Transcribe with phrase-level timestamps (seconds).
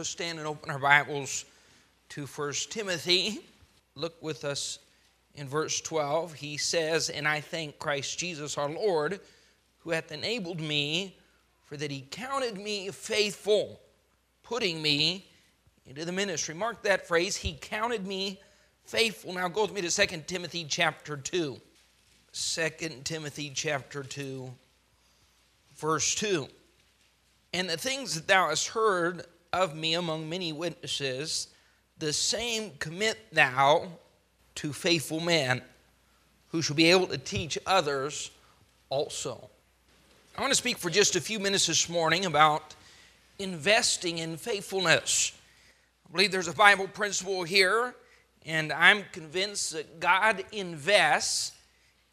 [0.00, 1.44] Let's stand and open our Bibles
[2.08, 3.40] to 1 Timothy.
[3.94, 4.78] Look with us
[5.34, 6.32] in verse 12.
[6.32, 9.20] He says, And I thank Christ Jesus our Lord,
[9.80, 11.18] who hath enabled me,
[11.66, 13.78] for that he counted me faithful,
[14.42, 15.26] putting me
[15.84, 16.54] into the ministry.
[16.54, 18.40] Mark that phrase, he counted me
[18.86, 19.34] faithful.
[19.34, 21.60] Now go with me to 2 Timothy chapter 2.
[22.32, 22.70] 2
[23.04, 24.50] Timothy chapter 2,
[25.76, 26.48] verse 2.
[27.52, 31.48] And the things that thou hast heard of me among many witnesses,
[31.98, 33.88] the same commit thou
[34.56, 35.62] to faithful men
[36.48, 38.30] who shall be able to teach others
[38.88, 39.48] also.
[40.36, 42.74] I want to speak for just a few minutes this morning about
[43.38, 45.32] investing in faithfulness.
[46.08, 47.94] I believe there's a Bible principle here,
[48.46, 51.52] and I'm convinced that God invests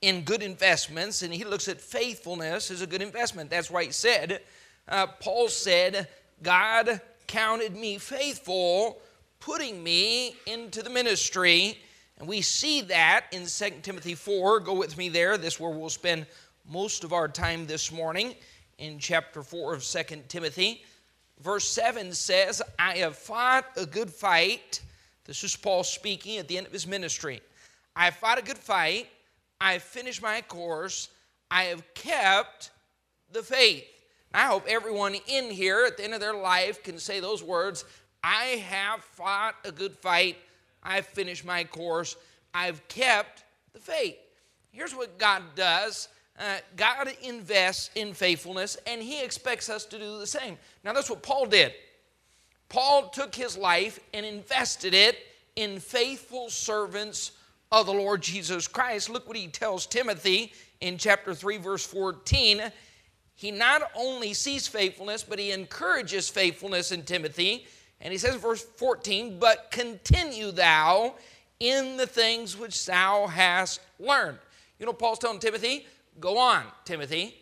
[0.01, 3.49] in good investments, and He looks at faithfulness as a good investment.
[3.49, 4.41] That's why He said,
[4.87, 6.07] uh, Paul said,
[6.43, 8.99] God counted me faithful,
[9.39, 11.77] putting me into the ministry.
[12.17, 14.61] And we see that in 2 Timothy 4.
[14.61, 15.37] Go with me there.
[15.37, 16.25] This is where we'll spend
[16.69, 18.35] most of our time this morning
[18.77, 20.83] in chapter 4 of 2 Timothy.
[21.41, 24.81] Verse 7 says, I have fought a good fight.
[25.25, 27.41] This is Paul speaking at the end of his ministry.
[27.95, 29.07] I fought a good fight.
[29.59, 31.09] I finished my course.
[31.51, 32.71] I have kept
[33.31, 33.85] the faith.
[34.33, 37.85] I hope everyone in here at the end of their life can say those words
[38.23, 40.37] I have fought a good fight.
[40.83, 42.15] I've finished my course.
[42.53, 44.17] I've kept the faith.
[44.71, 50.19] Here's what God does uh, God invests in faithfulness, and He expects us to do
[50.19, 50.57] the same.
[50.83, 51.73] Now, that's what Paul did.
[52.69, 55.17] Paul took his life and invested it
[55.55, 57.31] in faithful servants
[57.71, 59.09] of the Lord Jesus Christ.
[59.09, 62.61] Look what he tells Timothy in chapter 3, verse 14
[63.37, 67.67] he not only sees faithfulness, but he encourages faithfulness in Timothy.
[68.01, 71.13] And he says in verse 14, But continue thou
[71.59, 74.39] in the things which thou hast learned.
[74.79, 75.85] You know, Paul's telling Timothy,
[76.19, 77.35] Go on, Timothy.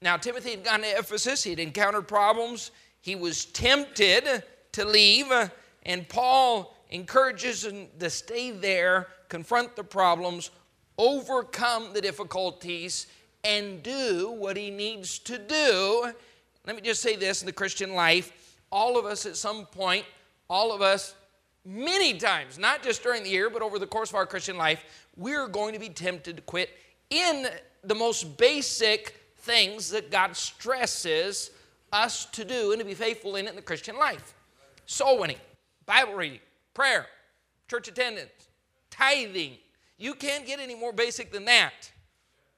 [0.00, 2.70] Now, Timothy had gone to Ephesus, he had encountered problems,
[3.02, 5.30] he was tempted to leave,
[5.82, 10.50] and Paul encourages him to stay there, confront the problems,
[10.96, 13.08] overcome the difficulties,
[13.44, 16.12] and do what he needs to do.
[16.66, 18.32] Let me just say this in the Christian life
[18.70, 20.04] all of us at some point,
[20.50, 21.14] all of us
[21.64, 24.84] many times, not just during the year, but over the course of our Christian life,
[25.16, 26.70] we're going to be tempted to quit
[27.08, 27.46] in
[27.82, 31.50] the most basic things that God stresses
[31.92, 34.34] us to do and to be faithful in in the Christian life
[34.86, 35.36] soul winning,
[35.86, 36.40] Bible reading,
[36.72, 37.06] prayer,
[37.68, 38.30] church attendance,
[38.90, 39.52] tithing.
[39.98, 41.90] You can't get any more basic than that.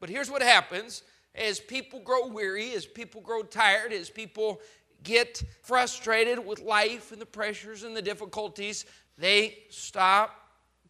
[0.01, 1.03] But here's what happens
[1.35, 4.61] as people grow weary, as people grow tired, as people
[5.03, 8.85] get frustrated with life and the pressures and the difficulties,
[9.17, 10.35] they stop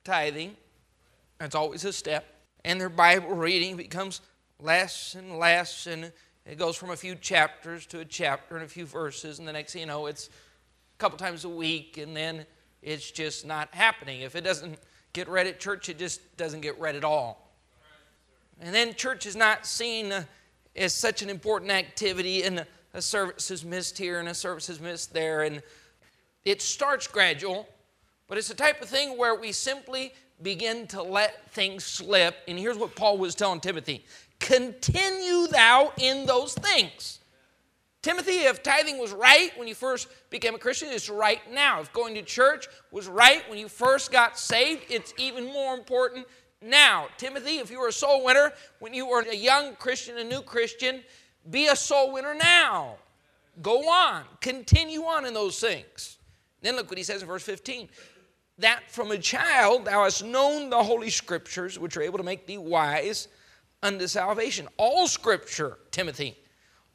[0.05, 0.57] tithing.
[1.39, 2.25] That's always a step.
[2.65, 4.21] And their Bible reading becomes
[4.61, 6.13] less and less, and
[6.45, 9.53] it goes from a few chapters to a chapter and a few verses, and the
[9.53, 12.45] next thing you know, it's a couple times a week, and then
[12.83, 14.23] it's just not happening.
[14.23, 14.79] If it doesn't
[15.13, 17.50] get read at church, it just doesn't get read at all.
[18.61, 20.25] And then church is not seen uh,
[20.77, 24.81] as such an important activity, and a service is missed here and a service is
[24.81, 25.43] missed there.
[25.43, 25.63] And
[26.45, 27.69] it starts gradual,
[28.29, 30.13] but it's the type of thing where we simply
[30.43, 32.37] begin to let things slip.
[32.49, 34.05] And here's what Paul was telling Timothy
[34.39, 37.19] continue thou in those things.
[38.03, 41.83] Timothy, if tithing was right when you first became a Christian, it's right now.
[41.83, 46.27] If going to church was right when you first got saved, it's even more important
[46.63, 47.09] now.
[47.17, 50.43] Timothy, if you were a soul winner when you were a young Christian, a new
[50.43, 51.03] Christian,
[51.51, 52.97] be a soul winner now.
[53.63, 56.19] Go on, continue on in those things.
[56.63, 57.89] Then look what he says in verse 15
[58.61, 62.47] that from a child thou hast known the holy scriptures, which are able to make
[62.47, 63.29] thee wise
[63.83, 64.69] unto salvation.
[64.77, 66.37] All scripture, Timothy,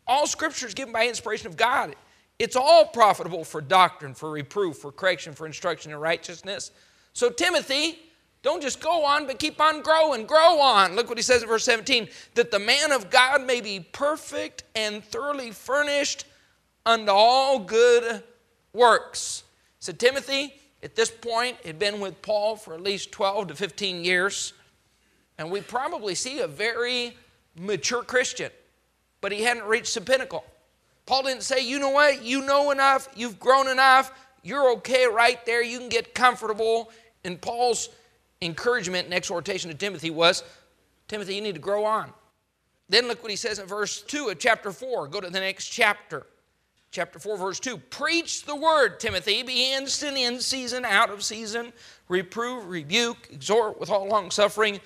[0.08, 1.96] all scripture is given by inspiration of God.
[2.38, 6.72] It's all profitable for doctrine, for reproof, for correction, for instruction in righteousness.
[7.14, 7.98] So, Timothy,
[8.46, 10.28] don't just go on, but keep on growing.
[10.28, 10.96] Grow on.
[10.96, 14.64] Look what he says in verse 17 that the man of God may be perfect
[14.76, 16.26] and thoroughly furnished
[16.86, 18.22] unto all good
[18.72, 19.44] works.
[19.80, 20.54] So, Timothy,
[20.84, 24.54] at this point, had been with Paul for at least 12 to 15 years.
[25.40, 27.18] And we probably see a very
[27.58, 28.52] mature Christian,
[29.22, 30.46] but he hadn't reached the pinnacle.
[31.08, 34.12] Paul didn't say, you know what, you know enough, you've grown enough,
[34.44, 36.92] you're okay right there, you can get comfortable.
[37.24, 37.90] And Paul's
[38.46, 40.44] encouragement and exhortation to Timothy was
[41.08, 42.12] Timothy, you need to grow on.
[42.90, 45.08] Then look what he says in verse 2 of chapter 4.
[45.08, 46.26] Go to the next chapter.
[46.92, 47.78] chapter 4, verse 2.
[47.78, 49.44] Preach the word, Timothy.
[49.44, 51.74] Be instant in season, out of season.
[52.08, 54.80] Reprove, rebuke, exhort with all long suffering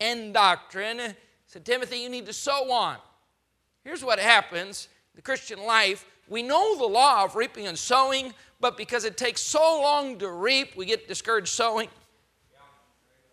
[0.00, 1.14] and doctrine.
[1.46, 2.96] Said Timothy, you need to sow on.
[3.84, 6.06] Here's what happens the Christian life.
[6.28, 10.30] We know the law of reaping and sowing, but because it takes so long to
[10.30, 11.88] reap, we get discouraged sowing.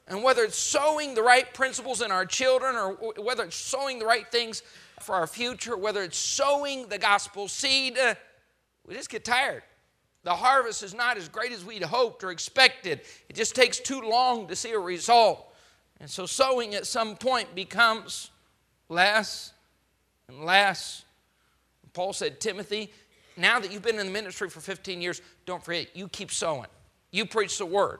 [0.10, 4.06] And whether it's sowing the right principles in our children or whether it's sowing the
[4.06, 4.64] right things
[5.00, 8.16] for our future, whether it's sowing the gospel seed, uh,
[8.88, 9.62] we just get tired.
[10.24, 13.02] The harvest is not as great as we'd hoped or expected.
[13.30, 15.46] It just takes too long to see a result.
[16.00, 18.32] And so sowing at some point becomes
[18.90, 19.54] less
[20.28, 21.06] and less.
[21.94, 22.92] Paul said, Timothy,
[23.38, 26.68] now that you've been in the ministry for 15 years, don't forget, you keep sowing.
[27.12, 28.00] You preach the word.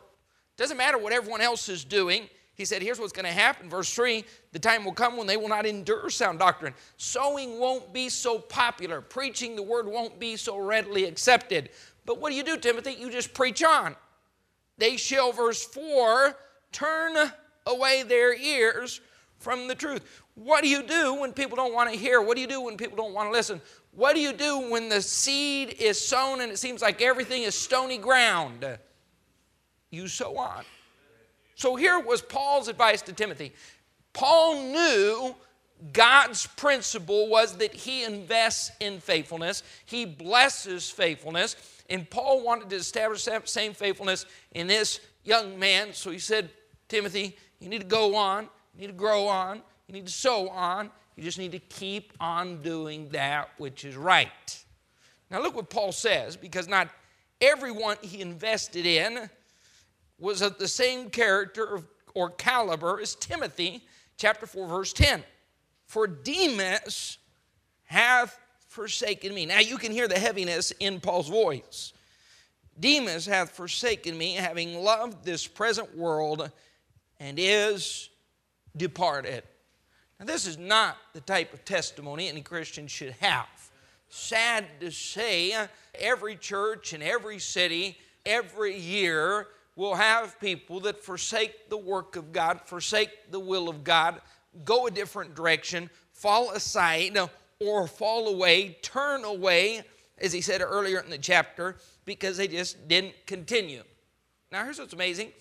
[0.60, 2.28] Doesn't matter what everyone else is doing.
[2.54, 3.70] He said, Here's what's going to happen.
[3.70, 6.74] Verse 3 The time will come when they will not endure sound doctrine.
[6.98, 9.00] Sowing won't be so popular.
[9.00, 11.70] Preaching the word won't be so readily accepted.
[12.06, 12.92] But what do you do, Timothy?
[12.92, 13.96] You just preach on.
[14.78, 16.36] They shall, verse 4,
[16.74, 17.32] turn
[17.66, 19.00] away their ears
[19.38, 20.22] from the truth.
[20.36, 22.22] What do you do when people don't want to hear?
[22.22, 23.62] What do you do when people don't want to listen?
[23.94, 27.56] What do you do when the seed is sown and it seems like everything is
[27.56, 28.66] stony ground?
[29.92, 30.64] You sow on.
[31.56, 33.54] So here was Paul's advice to Timothy.
[34.14, 35.36] Paul knew
[35.94, 41.56] God's principle was that he invests in faithfulness, he blesses faithfulness,
[41.90, 45.94] and Paul wanted to establish that same faithfulness in this young man.
[45.94, 46.50] So he said,
[46.88, 50.50] Timothy, you need to go on, you need to grow on, you need to sow
[50.50, 54.64] on, you just need to keep on doing that which is right.
[55.30, 56.90] Now, look what Paul says, because not
[57.42, 59.30] everyone he invested in
[60.20, 61.82] was of the same character
[62.14, 63.86] or caliber as Timothy,
[64.18, 65.24] chapter 4, verse 10.
[65.86, 67.18] For Demas
[67.86, 69.46] hath forsaken me.
[69.46, 71.94] Now you can hear the heaviness in Paul's voice.
[72.80, 76.50] Demas hath forsaken me, having loved this present world,
[77.20, 78.10] and is
[78.78, 79.44] departed.
[80.20, 83.48] Now, this is not the type of testimony any Christian should have.
[84.10, 85.54] Sad to say,
[85.96, 89.48] every church in every city, every year,
[89.80, 94.20] will have people that forsake the work of God, forsake the will of God,
[94.66, 97.18] go a different direction, fall aside,
[97.62, 99.82] or fall away, turn away,
[100.18, 103.82] as he said earlier in the chapter, because they just didn't continue.
[104.52, 105.32] Now, here's what's amazing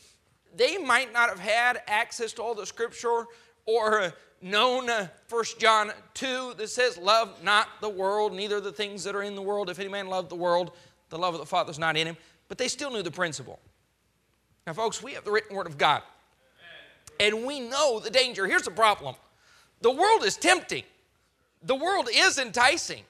[0.56, 3.25] they might not have had access to all the scripture
[3.67, 4.88] or known
[5.29, 9.34] 1 John 2 that says, Love not the world, neither the things that are in
[9.34, 9.69] the world.
[9.69, 10.70] If any man love the world,
[11.08, 12.17] the love of the Father is not in him.
[12.46, 13.58] But they still knew the principle.
[14.69, 16.03] Now, folks, we have the written word of God.
[17.19, 18.47] And we know the danger.
[18.47, 19.15] Here's the problem
[19.81, 20.82] the world is tempting,
[21.62, 23.03] the world is enticing.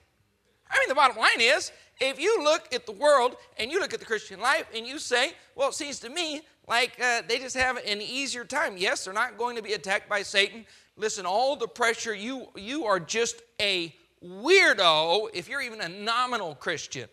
[0.70, 3.92] I mean, the bottom line is if you look at the world and you look
[3.92, 7.40] at the Christian life and you say, well, it seems to me like uh, they
[7.40, 8.76] just have an easier time.
[8.76, 10.64] Yes, they're not going to be attacked by Satan.
[10.96, 13.92] Listen, all the pressure, you, you are just a
[14.24, 17.08] weirdo if you're even a nominal Christian.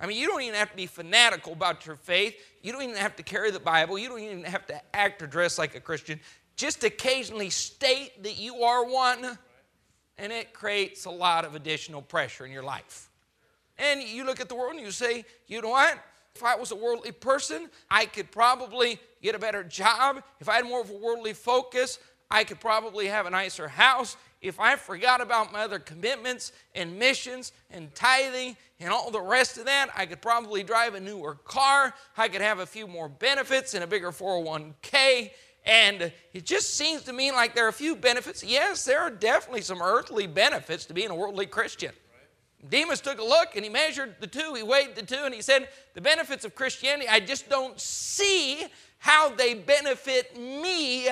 [0.00, 2.34] I mean, you don't even have to be fanatical about your faith.
[2.62, 3.98] You don't even have to carry the Bible.
[3.98, 6.18] You don't even have to act or dress like a Christian.
[6.56, 9.38] Just occasionally state that you are one,
[10.16, 13.10] and it creates a lot of additional pressure in your life.
[13.78, 15.98] And you look at the world and you say, you know what?
[16.34, 20.22] If I was a worldly person, I could probably get a better job.
[20.38, 21.98] If I had more of a worldly focus,
[22.30, 26.98] I could probably have a nicer house if I forgot about my other commitments and
[26.98, 31.34] missions and tithing and all the rest of that, I could probably drive a newer
[31.34, 31.94] car.
[32.16, 35.30] I could have a few more benefits and a bigger 401k.
[35.66, 38.42] And it just seems to me like there are a few benefits.
[38.42, 41.92] Yes, there are definitely some earthly benefits to being a worldly Christian.
[42.68, 45.42] Demas took a look and he measured the two, he weighed the two, and he
[45.42, 48.66] said, The benefits of Christianity, I just don't see
[48.98, 51.08] how they benefit me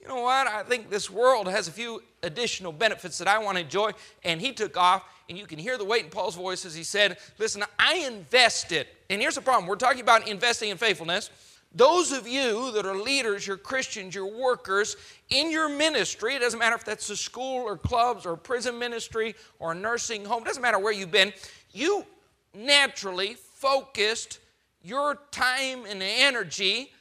[0.00, 0.46] you know what?
[0.46, 3.92] I think this world has a few additional benefits that I want to enjoy.
[4.22, 6.82] And he took off, and you can hear the weight in Paul's voice as he
[6.82, 8.86] said, Listen, I invested.
[9.08, 11.30] And here's the problem we're talking about investing in faithfulness.
[11.76, 14.96] Those of you that are leaders, you're Christians, you're workers
[15.30, 19.34] in your ministry, it doesn't matter if that's a school or clubs or prison ministry
[19.58, 21.32] or a nursing home, it doesn't matter where you've been,
[21.72, 22.06] you
[22.54, 24.38] naturally focused
[24.82, 26.92] your time and energy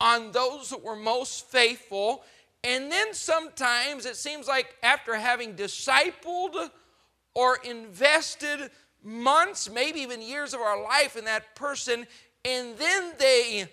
[0.00, 2.22] on those that were most faithful
[2.62, 6.70] and then sometimes it seems like after having discipled
[7.34, 8.70] or invested
[9.02, 12.06] months, maybe even years of our life in that person,
[12.44, 13.68] and then they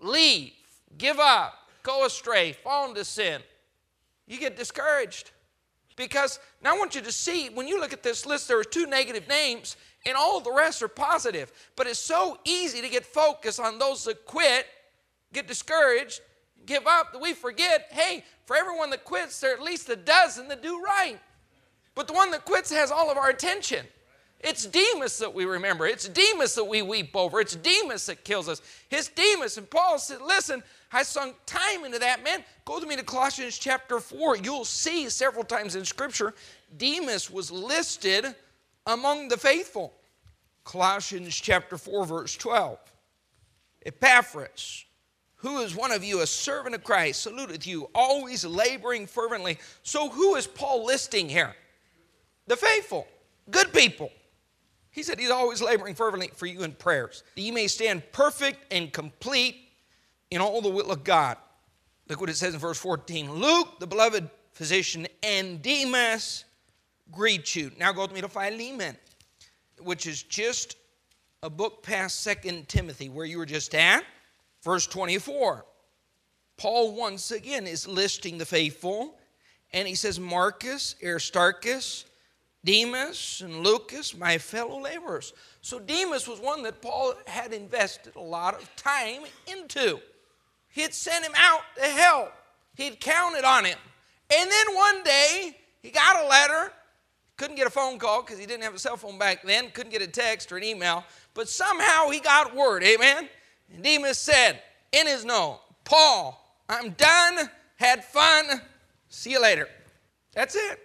[0.00, 0.52] leave,
[0.98, 3.40] give up, go astray, fall into sin,
[4.26, 5.30] you get discouraged.
[5.96, 8.64] Because now I want you to see when you look at this list, there are
[8.64, 11.50] two negative names, and all the rest are positive.
[11.74, 14.66] But it's so easy to get focused on those that quit,
[15.32, 16.20] get discouraged,
[16.66, 19.96] give up, that we forget hey, for everyone that quits, there are at least a
[19.96, 21.18] dozen that do right.
[21.94, 23.86] But the one that quits has all of our attention.
[24.40, 25.86] It's Demas that we remember.
[25.86, 27.40] It's Demas that we weep over.
[27.40, 28.60] It's Demas that kills us.
[28.90, 29.56] It's Demas.
[29.56, 32.44] And Paul said, Listen, I sunk time into that, man.
[32.64, 34.36] Go to me to Colossians chapter 4.
[34.36, 36.34] You'll see several times in Scripture,
[36.76, 38.34] Demas was listed
[38.86, 39.94] among the faithful.
[40.64, 42.78] Colossians chapter 4, verse 12.
[43.84, 44.85] Epaphras,
[45.36, 49.58] who is one of you, a servant of Christ, saluteth you, always laboring fervently.
[49.82, 51.54] So, who is Paul listing here?
[52.46, 53.06] The faithful,
[53.50, 54.10] good people.
[54.90, 58.72] He said he's always laboring fervently for you in prayers, that you may stand perfect
[58.72, 59.56] and complete
[60.30, 61.36] in all the will of God.
[62.08, 66.44] Look what it says in verse 14 Luke, the beloved physician, and Demas
[67.10, 67.70] greet you.
[67.78, 68.96] Now go with me to Philemon,
[69.80, 70.76] which is just
[71.42, 74.02] a book past Second Timothy, where you were just at.
[74.66, 75.64] Verse 24.
[76.56, 79.14] Paul once again is listing the faithful,
[79.72, 82.04] and he says, Marcus, Aristarchus,
[82.64, 85.34] Demas, and Lucas, my fellow laborers.
[85.60, 90.00] So Demas was one that Paul had invested a lot of time into.
[90.70, 92.32] He'd sent him out to help.
[92.74, 93.78] He'd counted on him.
[94.36, 96.72] And then one day, he got a letter.
[97.36, 99.70] Couldn't get a phone call because he didn't have a cell phone back then.
[99.70, 101.04] Couldn't get a text or an email.
[101.34, 102.82] But somehow he got word.
[102.82, 103.28] Amen?
[103.72, 104.60] And Demas said
[104.92, 107.50] in his note, Paul, I'm done.
[107.76, 108.60] Had fun.
[109.08, 109.68] See you later.
[110.32, 110.80] That's it.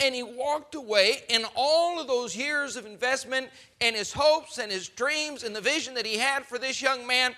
[0.00, 3.48] And he walked away, and all of those years of investment
[3.80, 7.04] and his hopes and his dreams and the vision that he had for this young
[7.04, 7.34] man,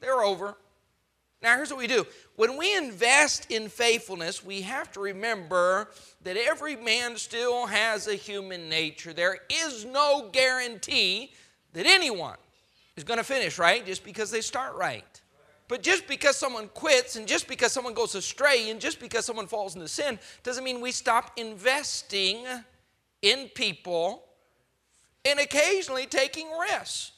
[0.00, 0.56] they're over.
[1.42, 2.06] Now, here's what we do
[2.36, 5.90] when we invest in faithfulness, we have to remember
[6.22, 9.12] that every man still has a human nature.
[9.12, 11.32] There is no guarantee
[11.74, 12.36] that anyone
[12.98, 15.22] is going to finish right just because they start right.
[15.68, 19.46] But just because someone quits and just because someone goes astray and just because someone
[19.46, 22.44] falls into sin doesn't mean we stop investing
[23.22, 24.24] in people
[25.24, 27.12] and occasionally taking risks.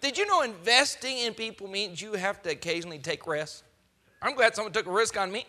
[0.00, 3.62] Did you know investing in people means you have to occasionally take risks?
[4.20, 5.46] I'm glad someone took a risk on me.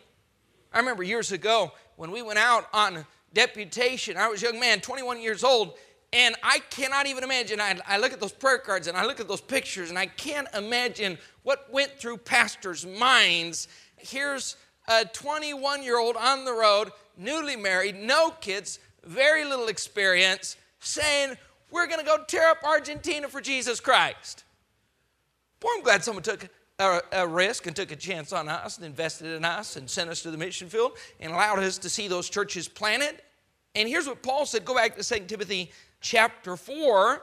[0.71, 4.79] I remember years ago when we went out on deputation, I was a young man,
[4.79, 5.73] 21 years old,
[6.17, 7.61] and I cannot even imagine.
[7.61, 10.07] I, I, look at those prayer cards and I look at those pictures, and I
[10.07, 13.67] can't imagine what went through pastors' minds.
[13.97, 14.55] Here's
[14.87, 21.37] a 21 year old on the road, newly married, no kids, very little experience, saying,
[21.69, 24.43] we're going to go tear up Argentina for Jesus Christ.
[25.59, 28.87] Boy, I'm glad someone took a, a, risk and took a chance on us and
[28.87, 32.07] invested in us and sent us to the mission field and allowed us to see
[32.07, 33.21] those churches planted.
[33.75, 35.71] And here's what Paul said go back to 2 Timothy
[36.01, 37.21] chapter 4.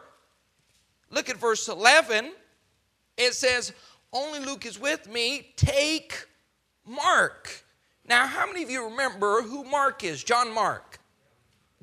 [1.11, 2.33] Look at verse 11.
[3.17, 3.73] It says,
[4.13, 5.53] Only Luke is with me.
[5.57, 6.27] Take
[6.87, 7.65] Mark.
[8.07, 10.23] Now, how many of you remember who Mark is?
[10.23, 10.99] John Mark.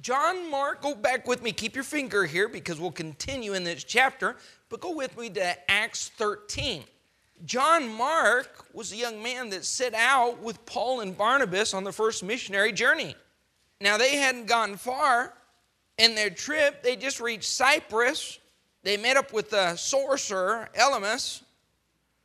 [0.02, 1.52] John Mark, go back with me.
[1.52, 4.36] Keep your finger here because we'll continue in this chapter.
[4.70, 6.84] But go with me to Acts 13.
[7.46, 11.92] John Mark was a young man that set out with Paul and Barnabas on the
[11.92, 13.16] first missionary journey.
[13.80, 15.34] Now, they hadn't gone far
[16.02, 18.40] in their trip, they just reached Cyprus.
[18.82, 21.44] They met up with the sorcerer, Elymas.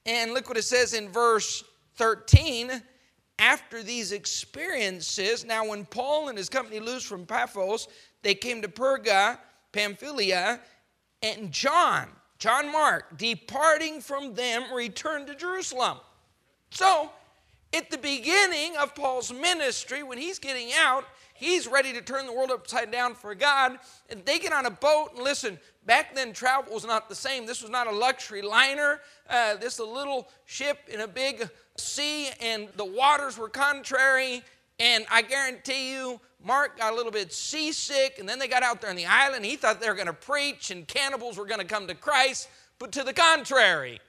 [0.06, 1.62] And look what it says in verse
[1.97, 2.80] 13
[3.38, 7.87] after these experiences, now when Paul and his company loosed from Paphos,
[8.23, 9.38] they came to Perga,
[9.73, 10.59] Pamphylia,
[11.23, 15.99] and John, John Mark, departing from them, returned to Jerusalem.
[16.71, 17.11] So,
[17.75, 21.04] at the beginning of Paul's ministry, when he's getting out,
[21.36, 23.78] he's ready to turn the world upside down for God.
[24.10, 27.46] And they get on a boat and listen, back then travel was not the same.
[27.46, 29.00] This was not a luxury liner.
[29.28, 34.42] Uh, this is a little ship in a big sea and the waters were contrary.
[34.78, 38.80] And I guarantee you, Mark got a little bit seasick, and then they got out
[38.80, 39.44] there on the island.
[39.44, 42.48] He thought they were going to preach and cannibals were going to come to Christ,
[42.78, 44.00] but to the contrary,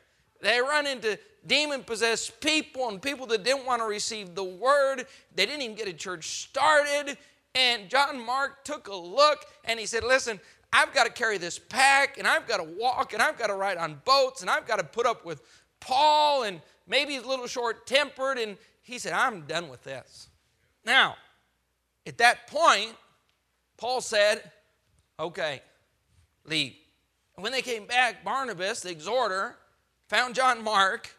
[0.42, 5.06] they run into demon possessed people and people that didn't want to receive the word.
[5.36, 7.18] They didn't even get a church started.
[7.56, 10.40] And John Mark took a look and he said, Listen,
[10.72, 13.56] I've got to carry this pack and I've got to walk and I've got to
[13.56, 15.42] ride on boats and I've got to put up with
[15.80, 18.38] Paul and maybe he's a little short tempered.
[18.38, 20.30] And he said, I'm done with this.
[20.86, 21.16] Now,
[22.06, 22.94] at that point,
[23.78, 24.44] Paul said,
[25.20, 25.62] Okay,
[26.46, 26.76] leave.
[27.36, 29.56] And when they came back, Barnabas, the exhorter,
[30.08, 31.10] found John Mark,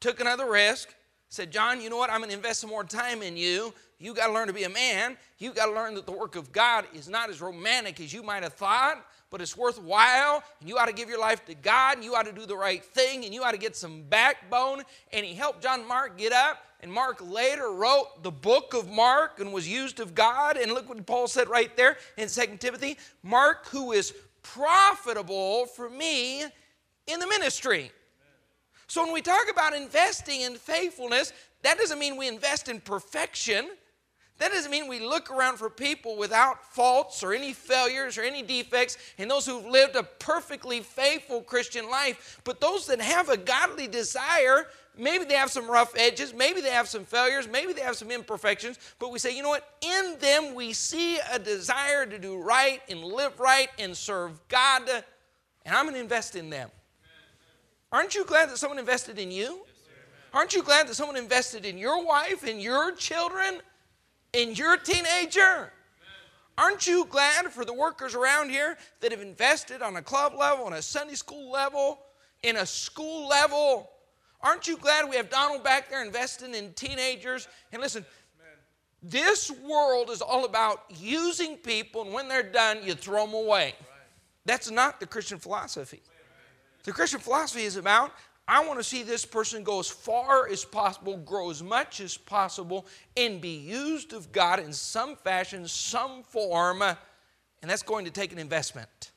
[0.00, 0.94] took another risk,
[1.28, 2.10] said, John, you know what?
[2.10, 3.72] I'm going to invest some more time in you.
[3.98, 5.16] You got to learn to be a man.
[5.38, 8.22] You got to learn that the work of God is not as romantic as you
[8.22, 10.42] might have thought, but it's worthwhile.
[10.60, 12.56] And you ought to give your life to God, and you ought to do the
[12.56, 14.82] right thing, and you ought to get some backbone.
[15.12, 16.58] And he helped John Mark get up.
[16.80, 20.56] And Mark later wrote the book of Mark and was used of God.
[20.56, 25.88] And look what Paul said right there in 2 Timothy Mark, who is profitable for
[25.88, 26.42] me
[27.06, 27.92] in the ministry.
[28.92, 31.32] So when we talk about investing in faithfulness,
[31.62, 33.70] that doesn't mean we invest in perfection.
[34.36, 38.42] That doesn't mean we look around for people without faults or any failures or any
[38.42, 42.42] defects and those who've lived a perfectly faithful Christian life.
[42.44, 44.66] But those that have a godly desire,
[44.98, 48.10] maybe they have some rough edges, maybe they have some failures, maybe they have some
[48.10, 49.66] imperfections, but we say, you know what?
[49.80, 54.82] In them we see a desire to do right and live right and serve God,
[55.64, 56.68] and I'm going to invest in them.
[57.92, 59.60] Aren't you glad that someone invested in you?
[60.32, 63.60] Aren't you glad that someone invested in your wife and your children
[64.32, 65.70] and your teenager?
[66.56, 70.64] Aren't you glad for the workers around here that have invested on a club level,
[70.64, 71.98] on a Sunday school level,
[72.42, 73.90] in a school level?
[74.40, 77.46] Aren't you glad we have Donald back there investing in teenagers?
[77.72, 78.04] And listen,
[79.02, 83.74] this world is all about using people, and when they're done, you throw them away.
[84.46, 86.00] That's not the Christian philosophy.
[86.84, 88.12] The Christian philosophy is about
[88.48, 92.16] I want to see this person go as far as possible, grow as much as
[92.16, 92.86] possible,
[93.16, 98.32] and be used of God in some fashion, some form, and that's going to take
[98.32, 99.12] an investment.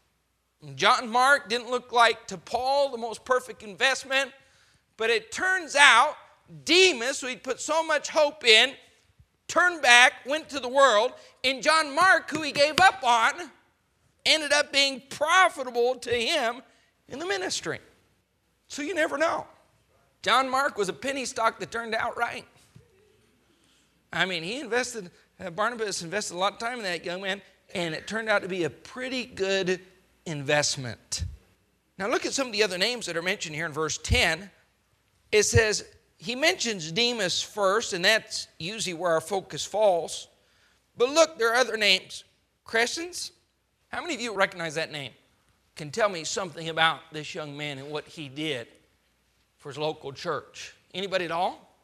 [0.76, 4.32] John Mark didn't look like to Paul the most perfect investment,
[4.96, 6.16] but it turns out
[6.64, 8.74] Demas, who he'd put so much hope in,
[9.48, 13.34] turned back, went to the world, and John Mark, who he gave up on,
[14.24, 16.62] ended up being profitable to him
[17.10, 17.80] in the ministry.
[18.68, 19.46] So you never know.
[20.22, 22.46] John Mark was a penny stock that turned out right.
[24.12, 27.42] I mean, he invested, uh, Barnabas invested a lot of time in that young man,
[27.74, 29.82] and it turned out to be a pretty good
[30.26, 31.26] investment.
[31.98, 34.50] Now, look at some of the other names that are mentioned here in verse 10.
[35.32, 35.86] It says,
[36.18, 40.28] he mentions Demas first, and that's usually where our focus falls.
[40.98, 42.24] But look, there are other names.
[42.66, 43.32] Crescens.
[43.90, 45.12] How many of you recognize that name?
[45.76, 48.68] Can tell me something about this young man and what he did
[49.58, 50.74] for his local church?
[50.94, 51.76] Anybody at all?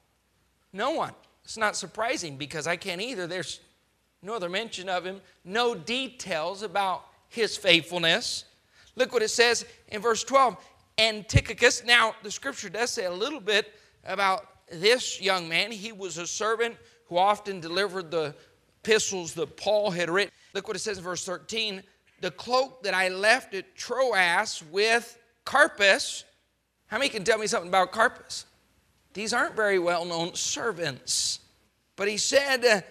[0.72, 1.14] No one.
[1.44, 3.28] It's not surprising because I can't either.
[3.28, 3.60] There's
[4.22, 8.46] no other mention of him, no details about his faithfulness.
[8.96, 10.58] Look what it says in verse 12.
[10.98, 11.84] And Tychicus.
[11.84, 13.74] Now, the scripture does say a little bit
[14.06, 15.72] about this young man.
[15.72, 16.76] He was a servant
[17.08, 18.36] who often delivered the
[18.84, 20.32] epistles that Paul had written.
[20.54, 21.82] Look what it says in verse 13
[22.22, 26.24] the cloak that I left at Troas with Carpus.
[26.88, 28.46] How many can tell me something about Carpus?
[29.14, 31.40] These aren't very well known servants.
[31.96, 32.82] But he said, uh,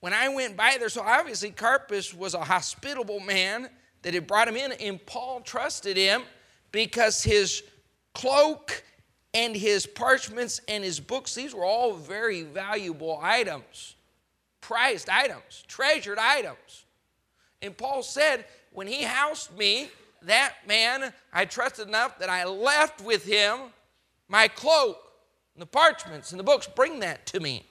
[0.00, 3.70] when I went by there, so obviously Carpus was a hospitable man
[4.02, 6.22] that had brought him in, and Paul trusted him
[6.72, 7.62] because his
[8.14, 8.82] cloak
[9.34, 13.94] and his parchments and his books, these were all very valuable items,
[14.60, 16.84] prized items, treasured items.
[17.62, 19.90] And Paul said, when he housed me,
[20.22, 23.58] that man I trusted enough that I left with him
[24.30, 24.96] my cloak,
[25.54, 26.68] and the parchments, and the books.
[26.68, 27.66] Bring that to me.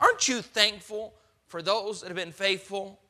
[0.00, 1.14] Aren't you thankful
[1.48, 3.00] for those that have been faithful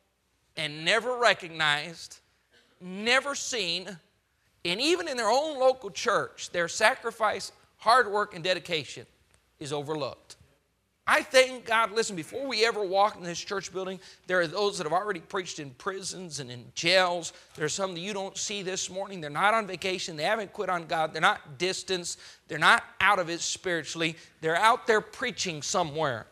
[0.57, 2.21] and never recognized,
[2.81, 3.99] never seen,
[4.64, 9.07] and even in their own local church, their sacrifice, hard work, and dedication
[9.61, 10.37] is overlooked?
[11.07, 14.79] I thank God, listen, before we ever walk in this church building, there are those
[14.79, 17.35] that have already preached in prisons and in jails.
[17.57, 19.21] There are some that you don't see this morning.
[19.21, 20.17] They're not on vacation.
[20.17, 21.12] They haven't quit on God.
[21.12, 22.19] They're not distanced.
[22.49, 24.17] They're not out of it spiritually.
[24.40, 26.27] They're out there preaching somewhere.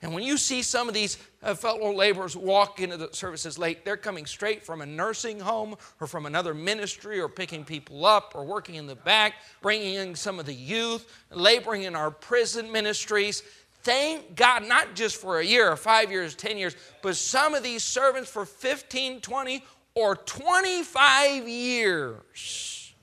[0.00, 3.84] And when you see some of these uh, fellow laborers walk into the services late,
[3.84, 8.32] they're coming straight from a nursing home or from another ministry or picking people up
[8.36, 12.70] or working in the back, bringing in some of the youth, laboring in our prison
[12.70, 13.42] ministries.
[13.82, 17.62] Thank God, not just for a year or five years, 10 years, but some of
[17.62, 19.64] these servants for 15, 20,
[19.94, 22.94] or 25 years.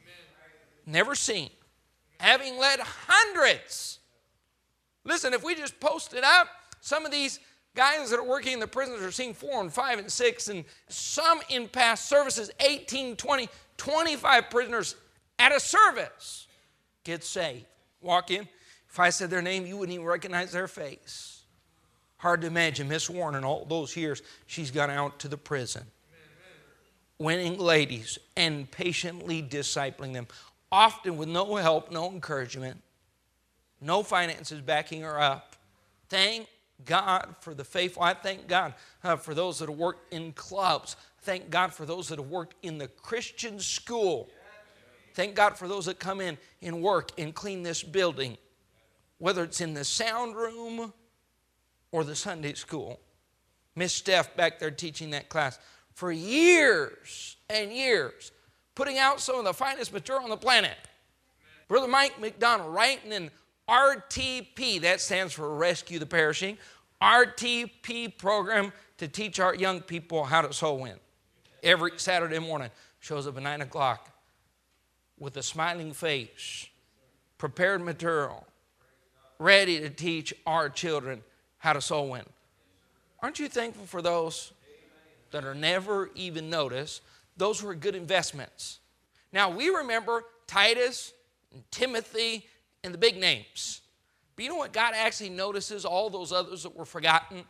[0.85, 1.49] Never seen.
[2.19, 3.99] Having led hundreds.
[5.03, 6.47] Listen, if we just post it up,
[6.81, 7.39] some of these
[7.75, 10.63] guys that are working in the prisons are seeing four and five and six, and
[10.87, 14.95] some in past services, 18, 20, 25 prisoners
[15.37, 16.47] at a service
[17.03, 17.65] get saved.
[18.01, 18.47] Walk in,
[18.95, 21.41] if I said their name, you wouldn't even recognize their face.
[22.15, 25.83] Hard to imagine Miss Warren in all those years, she's gone out to the prison,
[27.19, 30.27] winning ladies and patiently discipling them,
[30.71, 32.81] often with no help, no encouragement,
[33.81, 35.57] no finances backing her up.
[36.07, 36.47] Thank
[36.85, 38.01] God for the faithful.
[38.01, 40.95] I thank God uh, for those that have worked in clubs.
[41.23, 44.29] Thank God for those that have worked in the Christian school.
[45.15, 48.37] Thank God for those that come in and work and clean this building,
[49.17, 50.93] whether it's in the sound room
[51.91, 52.99] or the Sunday school.
[53.75, 55.59] Miss Steph back there teaching that class
[55.93, 58.31] for years and years,
[58.73, 60.77] putting out some of the finest material on the planet.
[61.67, 63.31] Brother Mike McDonald writing in
[63.67, 66.57] RTP, that stands for Rescue the Perishing,
[67.01, 70.95] RTP program to teach our young people how to soul win.
[71.63, 74.09] Every Saturday morning, shows up at 9 o'clock
[75.19, 76.67] with a smiling face,
[77.37, 78.47] prepared material,
[79.39, 81.23] ready to teach our children
[81.57, 82.23] how to soul win.
[83.21, 84.53] Aren't you thankful for those
[85.31, 87.01] that are never even noticed?
[87.37, 88.79] Those were good investments.
[89.33, 91.13] Now we remember Titus
[91.53, 92.45] and Timothy
[92.83, 93.81] and the big names.
[94.35, 94.73] But you know what?
[94.73, 97.45] God actually notices all those others that were forgotten.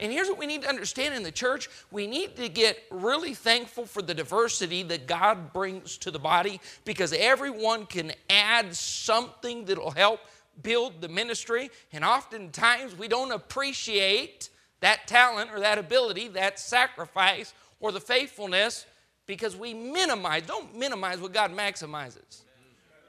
[0.00, 3.34] And here's what we need to understand in the church we need to get really
[3.34, 9.66] thankful for the diversity that God brings to the body because everyone can add something
[9.66, 10.20] that'll help
[10.62, 11.70] build the ministry.
[11.92, 18.86] And oftentimes we don't appreciate that talent or that ability, that sacrifice or the faithfulness
[19.26, 22.42] because we minimize, don't minimize what God maximizes.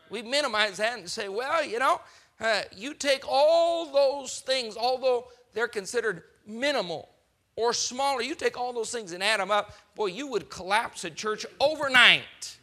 [0.09, 2.01] We minimize that and say, well, you know,
[2.39, 7.09] uh, you take all those things, although they're considered minimal
[7.55, 11.03] or smaller, you take all those things and add them up, boy, you would collapse
[11.03, 12.57] a church overnight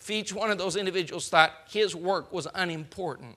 [0.00, 3.36] if each one of those individuals thought his work was unimportant.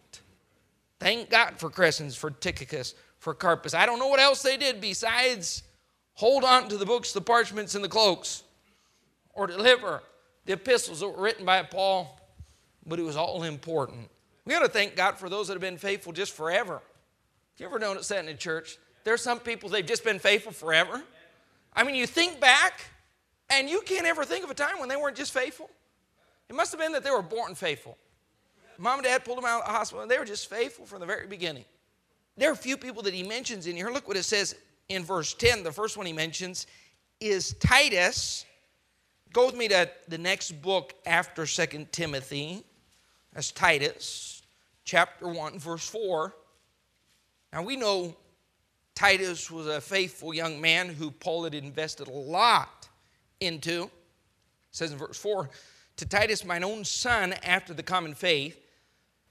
[1.03, 3.73] Thank God for Crescens, for Tychicus, for Carpus.
[3.73, 5.63] I don't know what else they did besides
[6.13, 8.43] hold on to the books, the parchments, and the cloaks,
[9.33, 10.01] or deliver
[10.45, 12.17] the epistles that were written by Paul,
[12.85, 14.09] but it was all important.
[14.45, 16.81] We ought to thank God for those that have been faithful just forever.
[17.57, 18.77] You ever notice that in the church?
[19.03, 21.03] There's some people, they've just been faithful forever.
[21.73, 22.79] I mean, you think back,
[23.49, 25.69] and you can't ever think of a time when they weren't just faithful.
[26.47, 27.97] It must have been that they were born faithful.
[28.77, 30.99] Mom and dad pulled them out of the hospital, and they were just faithful from
[30.99, 31.65] the very beginning.
[32.37, 33.89] There are a few people that he mentions in here.
[33.89, 34.55] Look what it says
[34.89, 35.63] in verse 10.
[35.63, 36.67] The first one he mentions
[37.19, 38.45] is Titus.
[39.31, 42.63] Go with me to the next book after Second Timothy.
[43.33, 44.43] That's Titus,
[44.83, 46.35] chapter 1, verse 4.
[47.51, 48.15] Now we know
[48.95, 52.87] Titus was a faithful young man who Paul had invested a lot
[53.39, 53.83] into.
[53.83, 53.91] It
[54.71, 55.49] says in verse 4
[55.97, 58.62] To Titus, mine own son, after the common faith,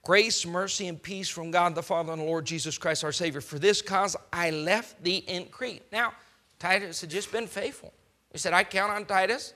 [0.04, 3.40] Grace, mercy, and peace from God the Father and the Lord Jesus Christ our Savior.
[3.40, 5.84] For this cause I left thee in Crete.
[5.92, 6.12] Now,
[6.58, 7.92] Titus had just been faithful.
[8.32, 9.54] He said, I count on Titus.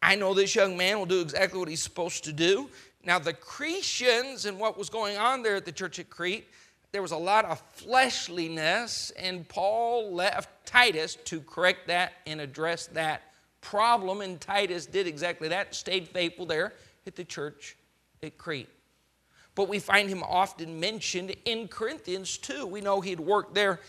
[0.00, 2.70] I know this young man will do exactly what he's supposed to do.
[3.04, 6.46] Now, the Cretians and what was going on there at the church at Crete,
[6.92, 12.86] there was a lot of fleshliness, and Paul left Titus to correct that and address
[12.88, 14.22] that problem.
[14.22, 16.72] And Titus did exactly that, stayed faithful there
[17.06, 17.76] at the church
[18.22, 18.68] at Crete
[19.54, 22.66] but we find him often mentioned in Corinthians too.
[22.66, 23.80] We know he'd worked there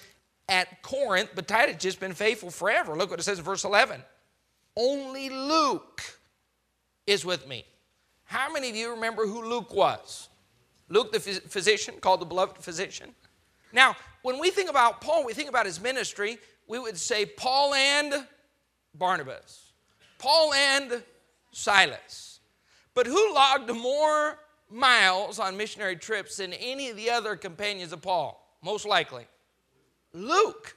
[0.48, 2.96] at Corinth, but Titus just been faithful forever.
[2.96, 4.02] Look what it says in verse 11.
[4.78, 6.02] Only Luke
[7.08, 7.66] is with me.
[8.26, 10.30] How many of you remember who Luke was?
[10.90, 13.16] Luke, the physician, called the beloved physician.
[13.72, 17.74] Now, when we think about Paul, we think about his ministry, we would say Paul
[17.74, 18.28] and
[18.94, 19.72] Barnabas,
[20.18, 21.04] Paul and
[21.52, 22.40] Silas.
[22.94, 24.40] But who logged more
[24.76, 29.26] miles on missionary trips than any of the other companions of Paul, most likely.
[30.14, 30.76] Luke,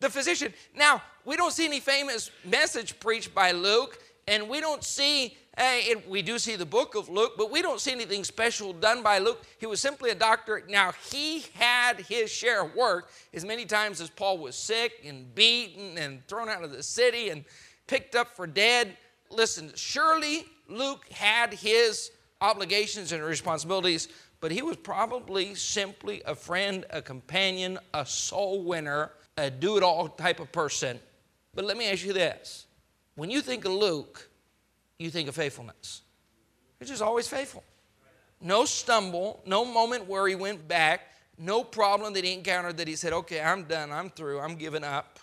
[0.00, 0.52] the physician.
[0.74, 5.78] Now, we don't see any famous message preached by Luke, and we don't see, uh,
[6.08, 9.18] we do see the book of Luke, but we don't see anything special done by
[9.18, 9.42] Luke.
[9.58, 10.62] He was simply a doctor.
[10.68, 15.34] Now, he had his share of work as many times as Paul was sick and
[15.34, 17.44] beaten and thrown out of the city and
[17.86, 18.96] picked up for dead.
[19.30, 22.10] Listen, surely Luke had his
[22.42, 24.08] obligations and responsibilities,
[24.40, 29.82] but he was probably simply a friend, a companion, a soul winner, a do it
[29.82, 30.98] all type of person.
[31.54, 32.66] But let me ask you this
[33.14, 34.28] when you think of Luke,
[34.98, 36.02] you think of faithfulness.
[36.78, 37.62] He's just always faithful.
[38.40, 41.02] No stumble, no moment where he went back,
[41.38, 44.82] no problem that he encountered that he said, okay, I'm done, I'm through, I'm giving
[44.82, 45.20] up.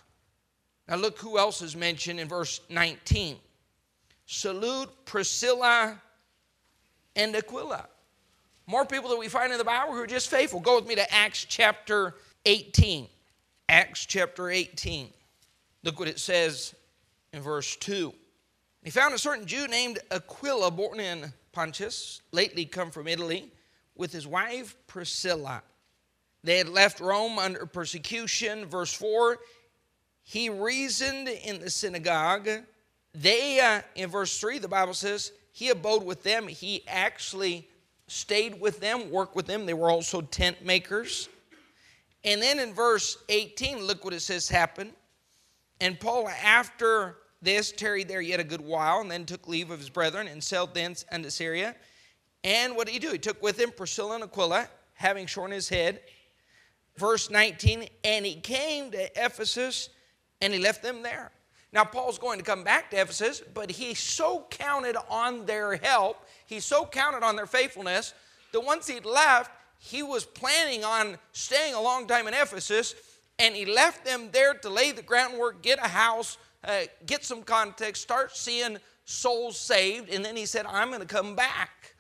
[0.88, 3.36] Now look who else is mentioned in verse 19.
[4.26, 6.02] Salute Priscilla
[7.16, 7.88] and Aquila.
[8.68, 10.60] More people that we find in the Bible who are just faithful.
[10.60, 13.08] Go with me to Acts chapter 18.
[13.68, 15.10] Acts chapter 18.
[15.84, 16.76] Look what it says
[17.34, 18.14] in verse 2.
[18.84, 23.52] He found a certain Jew named Aquila, born in Pontus, lately come from Italy,
[23.96, 25.64] with his wife Priscilla.
[26.44, 28.66] They had left Rome under persecution.
[28.66, 29.38] Verse 4
[30.24, 32.50] He reasoned in the synagogue.
[33.14, 36.48] They, uh, in verse 3, the Bible says, He abode with them.
[36.48, 37.68] He actually
[38.08, 39.66] stayed with them, worked with them.
[39.66, 41.28] They were also tent makers.
[42.24, 44.94] And then in verse 18, look what it says happened.
[45.82, 49.80] And Paul, after this, tarried there yet a good while, and then took leave of
[49.80, 51.76] his brethren, and sailed thence unto Syria.
[52.46, 53.12] And what did he do?
[53.12, 56.00] He took with him Priscilla and Aquila, having shorn his head.
[56.96, 59.90] Verse 19, and he came to Ephesus,
[60.40, 61.32] and he left them there.
[61.72, 66.26] Now, Paul's going to come back to Ephesus, but he so counted on their help,
[66.48, 68.14] he so counted on their faithfulness,
[68.52, 72.96] that once he'd left, he was planning on staying a long time in Ephesus,
[73.38, 77.44] and he left them there to lay the groundwork, get a house, uh, get some
[77.44, 81.96] context, start seeing souls saved, and then he said, I'm going to come back.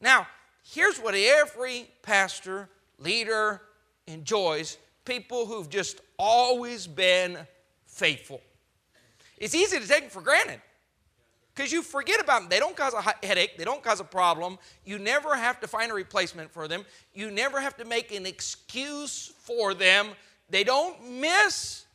[0.00, 0.26] Now,
[0.64, 3.60] here's what every pastor, leader
[4.06, 7.38] enjoys people who've just always been
[7.86, 8.40] faithful.
[9.42, 10.60] It's easy to take them for granted
[11.52, 12.48] because you forget about them.
[12.48, 14.56] They don't cause a headache, they don't cause a problem.
[14.84, 18.24] You never have to find a replacement for them, you never have to make an
[18.24, 20.10] excuse for them.
[20.48, 21.86] They don't miss.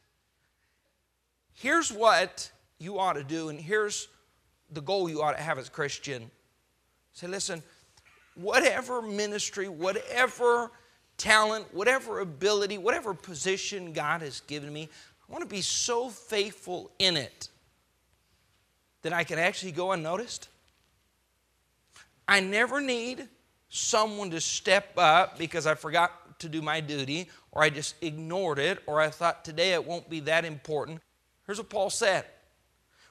[1.54, 4.10] Here's what you ought to do, and here's
[4.74, 6.30] the goal you ought to have as a Christian.
[7.14, 7.64] Say, listen,
[8.36, 10.70] whatever ministry, whatever
[11.16, 14.90] talent, whatever ability, whatever position God has given me,
[15.28, 17.50] I want to be so faithful in it
[19.02, 20.50] that I can actually go unnoticed.
[22.28, 23.28] I never need
[23.70, 28.60] someone to step up because I forgot to do my duty or I just ignored
[28.60, 31.02] it or I thought today it won't be that important.
[31.46, 32.26] Here's what Paul said.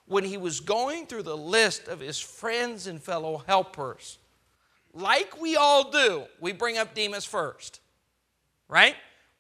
[0.07, 4.19] When he was going through the list of his friends and fellow helpers,
[4.95, 7.81] like we all do, we bring up Demas first,
[8.69, 8.95] right?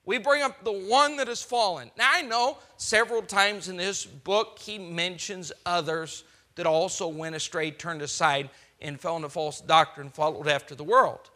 [0.07, 1.90] We bring up the one that has fallen.
[1.99, 6.23] Now, I know several times in this book he mentions others
[6.55, 8.49] that also went astray, turned aside,
[8.81, 11.31] and fell into false doctrine, followed after the world.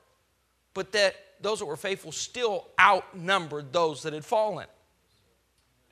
[0.73, 4.67] But that those that were faithful still outnumbered those that had fallen.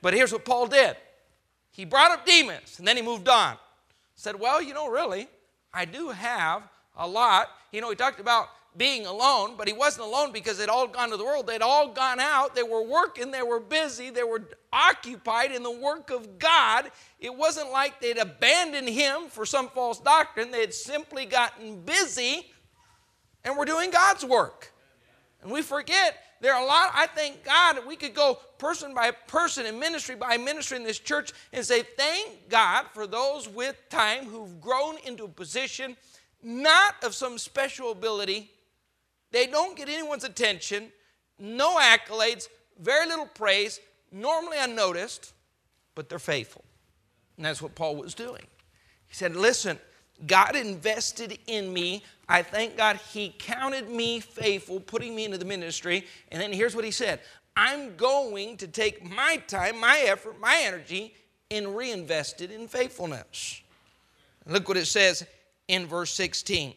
[0.00, 0.96] But here's what Paul did
[1.72, 3.56] he brought up Demas, and then he moved on.
[4.14, 5.28] Said, Well, you know, really,
[5.74, 6.62] I do have
[6.96, 7.48] a lot.
[7.72, 11.10] You know, he talked about being alone, but he wasn't alone because they'd all gone
[11.10, 11.46] to the world.
[11.46, 12.54] They'd all gone out.
[12.54, 13.30] They were working.
[13.30, 14.10] They were busy.
[14.10, 16.90] They were occupied in the work of God.
[17.20, 20.50] It wasn't like they'd abandoned him for some false doctrine.
[20.50, 22.50] They had simply gotten busy
[23.44, 24.72] and were doing God's work.
[25.42, 29.10] And we forget there are a lot, I thank God we could go person by
[29.10, 33.76] person and ministry by ministry in this church and say, Thank God for those with
[33.90, 35.96] time who've grown into a position
[36.42, 38.50] not of some special ability,
[39.30, 40.90] they don't get anyone's attention,
[41.38, 42.48] no accolades,
[42.80, 45.32] very little praise, normally unnoticed,
[45.94, 46.64] but they're faithful.
[47.36, 48.46] And that's what Paul was doing.
[49.06, 49.78] He said, Listen,
[50.26, 52.02] God invested in me.
[52.28, 56.06] I thank God He counted me faithful, putting me into the ministry.
[56.30, 57.20] And then here's what He said
[57.56, 61.14] I'm going to take my time, my effort, my energy,
[61.50, 63.62] and reinvest it in faithfulness.
[64.46, 65.26] Look what it says
[65.68, 66.74] in verse 16.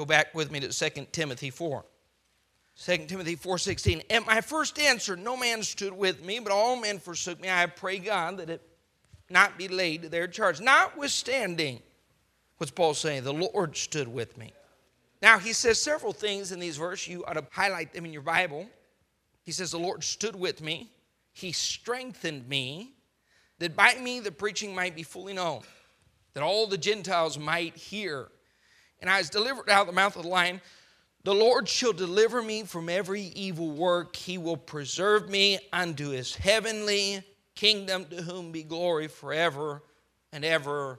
[0.00, 1.84] Go back with me to 2 Timothy 4.
[2.74, 4.02] 2 Timothy 4:16.
[4.08, 7.50] At my first answer, no man stood with me, but all men forsook me.
[7.50, 8.66] I pray God that it
[9.28, 10.58] not be laid to their charge.
[10.58, 11.82] Notwithstanding,
[12.56, 13.24] what's Paul saying?
[13.24, 14.54] The Lord stood with me.
[15.20, 17.08] Now he says several things in these verses.
[17.08, 18.70] You ought to highlight them in your Bible.
[19.42, 20.90] He says, The Lord stood with me,
[21.34, 22.94] He strengthened me,
[23.58, 25.60] that by me the preaching might be fully known,
[26.32, 28.30] that all the Gentiles might hear
[29.00, 30.60] and I was delivered out of the mouth of the lion.
[31.24, 34.16] The Lord shall deliver me from every evil work.
[34.16, 37.22] He will preserve me unto his heavenly
[37.54, 39.82] kingdom, to whom be glory forever
[40.32, 40.98] and ever.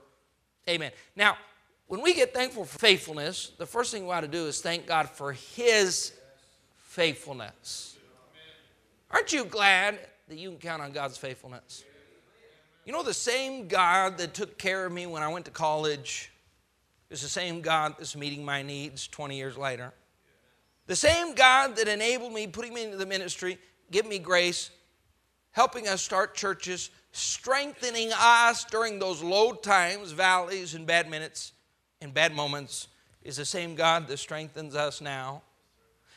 [0.68, 0.92] Amen.
[1.16, 1.36] Now,
[1.88, 4.86] when we get thankful for faithfulness, the first thing we ought to do is thank
[4.86, 6.12] God for his
[6.76, 7.96] faithfulness.
[9.10, 11.84] Aren't you glad that you can count on God's faithfulness?
[12.86, 16.31] You know, the same God that took care of me when I went to college
[17.12, 19.92] is the same God that's meeting my needs 20 years later.
[20.86, 23.58] The same God that enabled me, putting me into the ministry,
[23.90, 24.70] give me grace,
[25.52, 31.52] helping us start churches, strengthening us during those low times, valleys, and bad minutes
[32.00, 32.88] and bad moments,
[33.22, 35.42] is the same God that strengthens us now.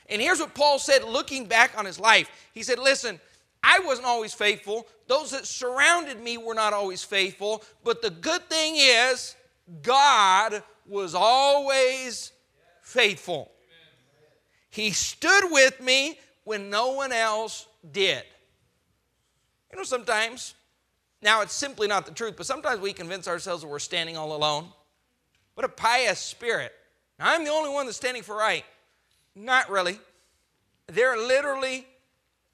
[0.09, 2.29] And here's what Paul said looking back on his life.
[2.53, 3.19] He said, Listen,
[3.63, 4.87] I wasn't always faithful.
[5.07, 7.63] Those that surrounded me were not always faithful.
[7.83, 9.35] But the good thing is,
[9.81, 12.31] God was always
[12.81, 13.51] faithful.
[14.69, 18.23] He stood with me when no one else did.
[19.71, 20.53] You know, sometimes,
[21.21, 24.35] now it's simply not the truth, but sometimes we convince ourselves that we're standing all
[24.35, 24.67] alone.
[25.55, 26.73] But a pious spirit.
[27.17, 28.65] Now, I'm the only one that's standing for right.
[29.35, 29.99] Not really.
[30.87, 31.87] There are literally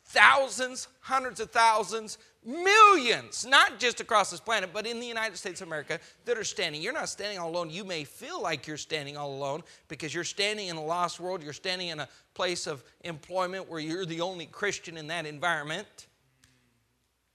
[0.06, 5.62] thousands, hundreds of thousands, millions, not just across this planet, but in the United States
[5.62, 6.82] of America, that are standing.
[6.82, 7.70] You're not standing all alone.
[7.70, 11.44] You may feel like you're standing all alone because you're standing in a lost world.
[11.44, 16.08] You're standing in a place of employment where you're the only Christian in that environment.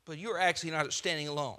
[0.05, 1.59] But you're actually not standing alone.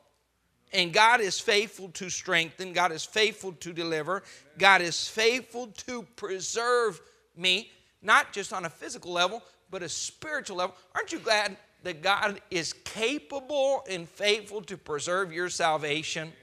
[0.73, 4.23] And God is faithful to strengthen, God is faithful to deliver,
[4.57, 6.99] God is faithful to preserve
[7.37, 10.75] me, not just on a physical level, but a spiritual level.
[10.93, 16.33] Aren't you glad that God is capable and faithful to preserve your salvation?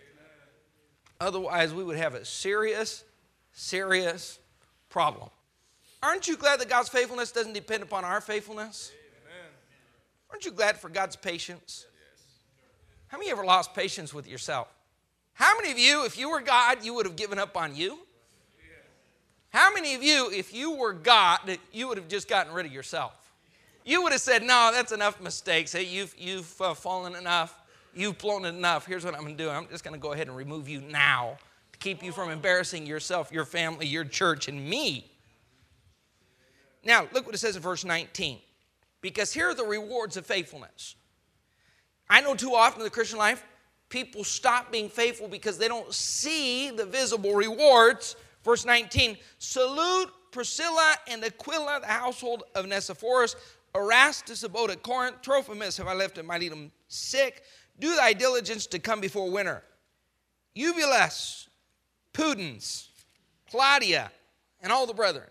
[1.20, 3.04] Otherwise, we would have a serious,
[3.52, 4.38] serious
[4.88, 5.28] problem.
[6.02, 8.92] Aren't you glad that God's faithfulness doesn't depend upon our faithfulness?
[10.30, 11.86] Aren't you glad for God's patience?
[13.06, 14.68] How many of you ever lost patience with yourself?
[15.34, 17.98] How many of you, if you were God, you would have given up on you?
[19.50, 22.72] How many of you, if you were God, you would have just gotten rid of
[22.72, 23.12] yourself?
[23.84, 25.72] You would have said, No, that's enough mistakes.
[25.72, 27.60] Hey, you've, you've uh, fallen enough.
[27.94, 28.86] You've blown it enough.
[28.86, 30.80] Here's what I'm going to do I'm just going to go ahead and remove you
[30.80, 31.36] now
[31.72, 35.10] to keep you from embarrassing yourself, your family, your church, and me.
[36.82, 38.38] Now, look what it says in verse 19.
[39.00, 40.96] Because here are the rewards of faithfulness.
[42.08, 43.44] I know too often in the Christian life,
[43.90, 48.16] people stop being faithful because they don't see the visible rewards.
[48.44, 53.36] Verse 19 Salute Priscilla and Aquila, the household of Onesiphorus.
[53.74, 55.22] Erastus abode at Corinth.
[55.22, 57.42] Trophimus have I left at Miletum sick.
[57.78, 59.62] Do thy diligence to come before winter.
[60.54, 61.48] Eubulus,
[62.12, 62.88] Pudens,
[63.50, 64.12] Claudia,
[64.60, 65.28] and all the brethren.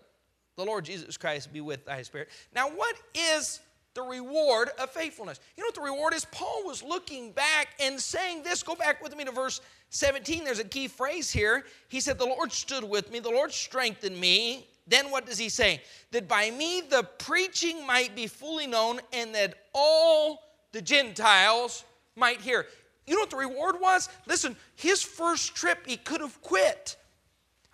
[0.56, 2.28] The Lord Jesus Christ be with thy spirit.
[2.54, 3.60] Now, what is
[3.94, 5.40] the reward of faithfulness.
[5.56, 6.24] You know what the reward is?
[6.26, 8.62] Paul was looking back and saying this.
[8.62, 10.44] Go back with me to verse 17.
[10.44, 11.64] There's a key phrase here.
[11.88, 14.66] He said, The Lord stood with me, the Lord strengthened me.
[14.86, 15.82] Then what does he say?
[16.10, 20.42] That by me the preaching might be fully known and that all
[20.72, 21.84] the Gentiles
[22.16, 22.66] might hear.
[23.06, 24.08] You know what the reward was?
[24.26, 26.96] Listen, his first trip, he could have quit.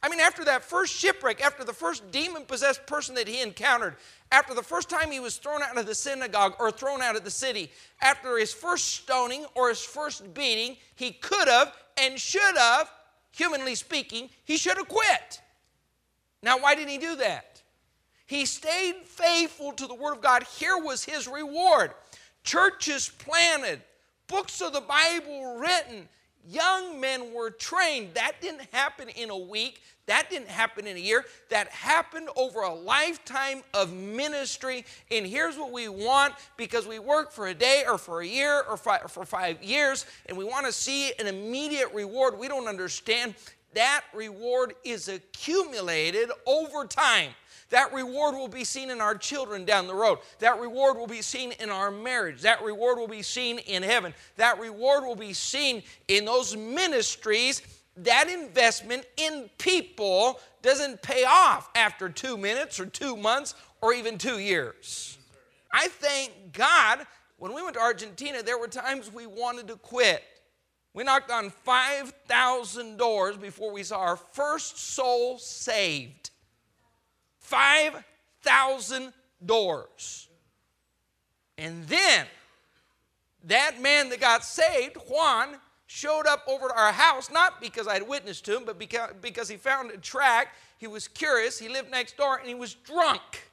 [0.03, 3.97] I mean, after that first shipwreck, after the first demon possessed person that he encountered,
[4.33, 7.25] after the first time he was thrown out of the synagogue or thrown out of
[7.25, 7.71] the city,
[8.01, 12.91] after his first stoning or his first beating, he could have and should have,
[13.33, 15.43] humanly speaking, he should have quit.
[16.43, 17.63] Now, why didn't he do that?
[18.27, 20.45] He stayed faithful to the Word of God.
[20.45, 21.93] Here was his reward
[22.43, 23.81] churches planted,
[24.27, 26.09] books of the Bible written,
[26.47, 28.15] young men were trained.
[28.15, 29.83] That didn't happen in a week.
[30.07, 31.25] That didn't happen in a year.
[31.51, 34.85] That happened over a lifetime of ministry.
[35.11, 38.65] And here's what we want because we work for a day or for a year
[38.69, 42.39] or for five years and we want to see an immediate reward.
[42.39, 43.35] We don't understand
[43.75, 47.31] that reward is accumulated over time.
[47.71, 50.19] That reward will be seen in our children down the road.
[50.41, 52.43] That reward will be seen in our marriage.
[52.43, 54.13] That reward will be seen in heaven.
[54.37, 57.63] That reward will be seen in those ministries.
[57.97, 64.19] That investment in people doesn't pay off after two minutes or two months or even
[64.19, 65.19] two years.
[65.73, 67.07] I thank God
[67.39, 70.23] when we went to Argentina, there were times we wanted to quit.
[70.93, 76.31] We knocked on 5,000 doors before we saw our first soul saved.
[77.39, 79.13] 5,000
[79.45, 80.29] doors.
[81.57, 82.27] And then
[83.45, 87.95] that man that got saved, Juan, showed up over to our house, not because I
[87.95, 90.55] had witnessed to him, but because, because he found a track.
[90.79, 91.59] He was curious.
[91.59, 93.51] He lived next door and he was drunk.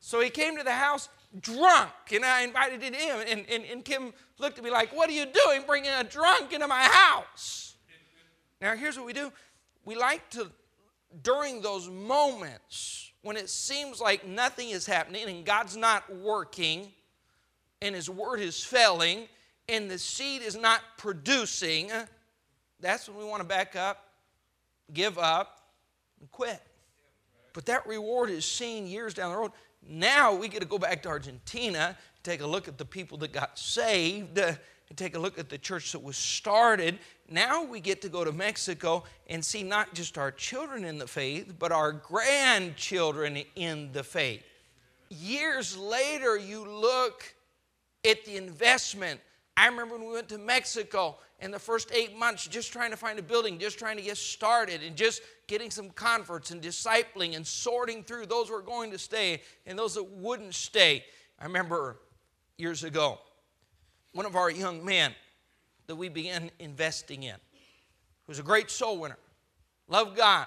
[0.00, 1.08] So he came to the house
[1.40, 3.28] drunk, and I invited him in.
[3.28, 6.52] And, and, and Kim looked at me like, What are you doing bringing a drunk
[6.52, 7.74] into my house?
[8.60, 9.32] Now, here's what we do
[9.84, 10.50] we like to
[11.22, 16.88] during those moments when it seems like nothing is happening and God's not working
[17.80, 19.28] and His word is failing
[19.68, 21.90] and the seed is not producing,
[22.80, 24.08] that's when we want to back up,
[24.92, 25.62] give up,
[26.20, 26.60] and quit.
[27.52, 29.52] But that reward is seen years down the road.
[29.88, 33.32] Now we get to go back to Argentina, take a look at the people that
[33.32, 34.58] got saved, and
[34.96, 38.32] take a look at the church that was started, now we get to go to
[38.32, 44.04] Mexico and see not just our children in the faith, but our grandchildren in the
[44.04, 44.42] faith.
[45.08, 47.34] Years later, you look
[48.04, 49.18] at the investment.
[49.56, 52.96] I remember when we went to Mexico in the first eight months, just trying to
[52.96, 55.22] find a building, just trying to get started, and just
[55.52, 59.78] getting some converts and discipling and sorting through those who were going to stay and
[59.78, 61.04] those that wouldn't stay.
[61.38, 61.98] I remember
[62.56, 63.18] years ago,
[64.14, 65.14] one of our young men
[65.88, 67.36] that we began investing in
[68.26, 69.18] was a great soul winner,
[69.88, 70.46] loved God,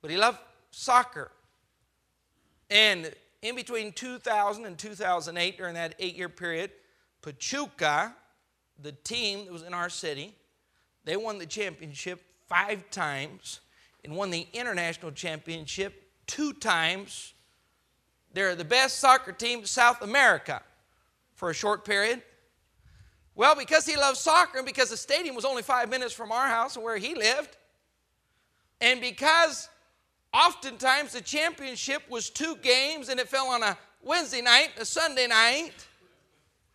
[0.00, 0.38] but he loved
[0.70, 1.30] soccer.
[2.70, 6.70] And in between 2000 and 2008, during that eight year period,
[7.20, 8.14] Pachuca,
[8.80, 10.34] the team that was in our city,
[11.04, 13.60] they won the championship five times
[14.04, 17.32] and won the international championship two times.
[18.34, 20.60] They're the best soccer team in South America
[21.36, 22.22] for a short period.
[23.36, 26.48] Well, because he loved soccer and because the stadium was only five minutes from our
[26.48, 27.56] house and where he lived,
[28.80, 29.68] and because
[30.34, 35.28] oftentimes the championship was two games and it fell on a Wednesday night, a Sunday
[35.28, 35.72] night,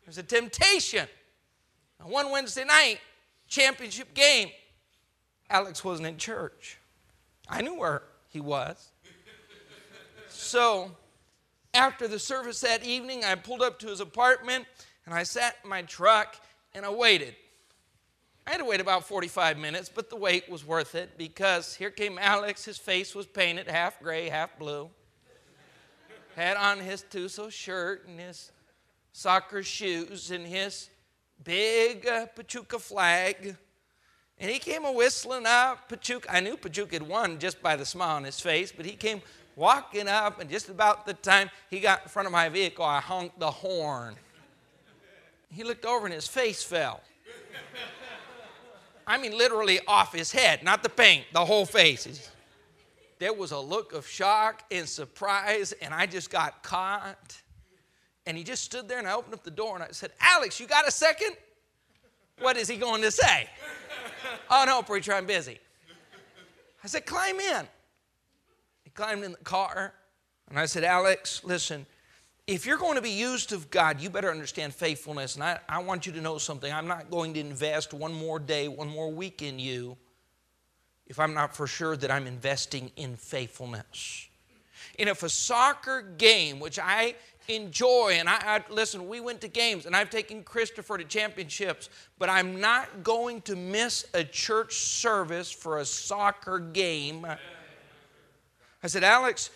[0.05, 1.07] there's a temptation.
[2.01, 2.99] one Wednesday night,
[3.47, 4.49] championship game,
[5.49, 6.77] Alex wasn't in church.
[7.47, 8.89] I knew where he was.
[10.29, 10.91] So
[11.73, 14.65] after the service that evening, I pulled up to his apartment
[15.05, 16.37] and I sat in my truck
[16.73, 17.35] and I waited.
[18.47, 21.89] I had to wait about 45 minutes, but the wait was worth it because here
[21.89, 22.63] came Alex.
[22.63, 24.89] His face was painted half gray, half blue.
[26.35, 28.51] Had on his Tuzo shirt and his
[29.13, 30.89] soccer shoes and his
[31.43, 33.55] big uh, Pachuca flag.
[34.39, 35.87] And he came a whistling up.
[35.87, 38.93] Pachuca, I knew Pachuca had won just by the smile on his face, but he
[38.93, 39.21] came
[39.55, 42.99] walking up, and just about the time he got in front of my vehicle, I
[42.99, 44.15] honked the horn.
[45.49, 47.01] He looked over and his face fell.
[49.07, 52.29] I mean, literally off his head, not the paint, the whole face.
[53.19, 57.41] There was a look of shock and surprise, and I just got caught.
[58.25, 60.59] And he just stood there, and I opened up the door and I said, Alex,
[60.59, 61.37] you got a second?
[62.39, 63.47] What is he going to say?
[64.49, 65.59] Oh, no, preacher, I'm busy.
[66.83, 67.67] I said, climb in.
[68.83, 69.93] He climbed in the car,
[70.49, 71.85] and I said, Alex, listen,
[72.47, 75.35] if you're going to be used of God, you better understand faithfulness.
[75.35, 76.71] And I, I want you to know something.
[76.71, 79.97] I'm not going to invest one more day, one more week in you
[81.07, 84.27] if I'm not for sure that I'm investing in faithfulness.
[84.97, 87.15] And if a soccer game, which I
[87.47, 88.17] enjoy.
[88.19, 91.89] And I, I, listen, we went to games and I've taken Christopher to championships,
[92.19, 97.25] but I'm not going to miss a church service for a soccer game.
[98.83, 99.49] I said, Alex,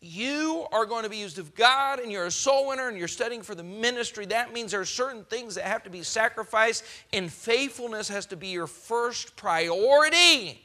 [0.00, 3.08] you are going to be used of God and you're a soul winner and you're
[3.08, 4.24] studying for the ministry.
[4.26, 8.36] That means there are certain things that have to be sacrificed, and faithfulness has to
[8.36, 10.64] be your first priority.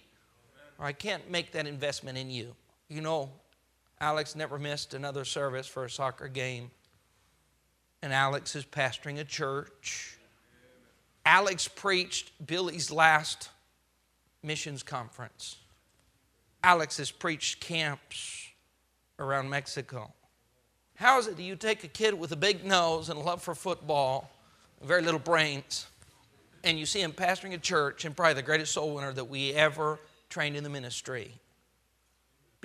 [0.79, 2.55] Or I can't make that investment in you.
[2.87, 3.29] You know,
[3.99, 6.71] Alex never missed another service for a soccer game.
[8.01, 10.17] And Alex is pastoring a church.
[11.25, 13.49] Alex preached Billy's last
[14.43, 15.57] missions conference.
[16.63, 18.47] Alex has preached camps
[19.17, 20.13] around Mexico.
[20.95, 23.41] How is it that you take a kid with a big nose and a love
[23.41, 24.31] for football,
[24.81, 25.87] very little brains,
[26.63, 29.53] and you see him pastoring a church and probably the greatest soul winner that we
[29.53, 31.31] ever trained in the ministry?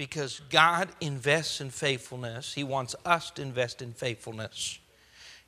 [0.01, 2.55] Because God invests in faithfulness.
[2.55, 4.79] He wants us to invest in faithfulness.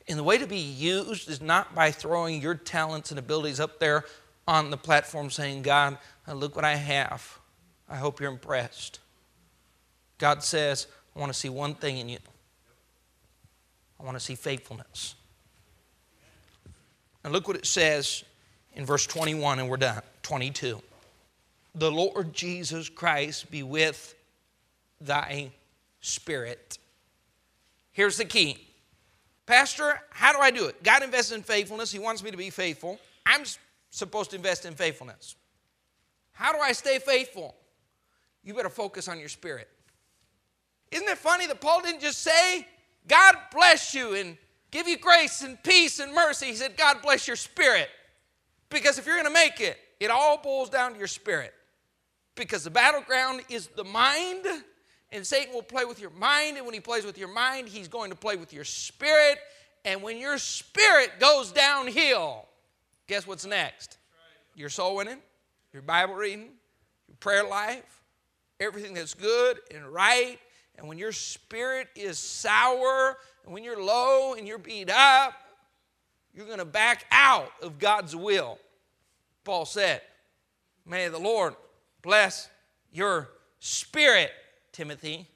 [0.07, 3.81] And the way to be used is not by throwing your talents and abilities up
[3.81, 4.05] there
[4.47, 5.97] on the platform saying, God,
[6.29, 7.39] uh, look what I have.
[7.89, 9.01] I hope you're impressed.
[10.19, 10.87] God says,
[11.17, 12.19] I want to see one thing in you.
[13.99, 15.15] I want to see faithfulness.
[17.25, 18.23] And look what it says
[18.75, 20.03] in verse 21, and we're done.
[20.21, 20.83] 22.
[21.75, 24.15] The Lord Jesus Christ be with
[25.05, 25.51] thy
[26.01, 26.79] spirit.
[27.93, 28.59] Here's the key
[29.47, 30.83] Pastor, how do I do it?
[30.83, 31.91] God invests in faithfulness.
[31.91, 32.99] He wants me to be faithful.
[33.27, 33.43] I'm
[33.91, 35.37] supposed to invest in faithfulness.
[36.33, 37.55] How do I stay faithful?
[38.43, 39.69] You better focus on your spirit.
[40.91, 42.67] Isn't it funny that Paul didn't just say,
[43.09, 44.37] God bless you and
[44.71, 46.47] give you grace and peace and mercy?
[46.47, 47.89] He said, God bless your spirit.
[48.71, 51.53] Because if you're going to make it, it all boils down to your spirit.
[52.35, 54.47] Because the battleground is the mind
[55.13, 56.57] and Satan will play with your mind.
[56.57, 59.39] And when he plays with your mind, he's going to play with your spirit.
[59.85, 62.47] And when your spirit goes downhill,
[63.07, 63.99] guess what's next?
[64.55, 65.19] Your soul winning,
[65.73, 66.49] your Bible reading,
[67.09, 68.03] your prayer life,
[68.59, 70.39] everything that's good and right.
[70.79, 75.35] And when your spirit is sour, and when you're low and you're beat up,
[76.33, 78.59] you're going to back out of God's will.
[79.45, 80.01] Paul said,
[80.87, 81.55] May the Lord
[82.01, 82.49] bless
[82.91, 84.31] your spirit
[84.73, 85.29] Timothy.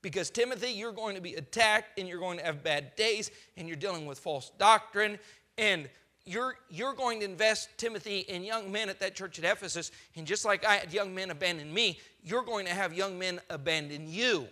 [0.00, 3.66] Because, Timothy, you're going to be attacked and you're going to have bad days and
[3.66, 5.18] you're dealing with false doctrine
[5.56, 5.88] and
[6.24, 9.90] you're, you're going to invest, Timothy, in young men at that church at Ephesus.
[10.14, 13.40] And just like I had young men abandon me, you're going to have young men
[13.50, 14.46] abandon you.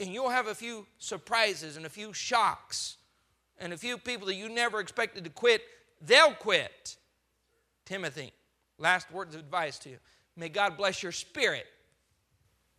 [0.00, 2.98] And you'll have a few surprises and a few shocks
[3.58, 5.62] and a few people that you never expected to quit,
[6.00, 6.96] they'll quit.
[7.84, 8.32] Timothy,
[8.78, 9.96] last words of advice to you.
[10.36, 11.66] May God bless your spirit.